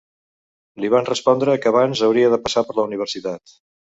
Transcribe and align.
Li 0.85 0.89
van 0.93 1.07
respondre 1.09 1.57
que 1.65 1.69
abans 1.73 2.03
hauria 2.09 2.31
de 2.37 2.41
passar 2.47 2.63
per 2.69 2.77
la 2.79 2.89
universitat. 2.89 3.57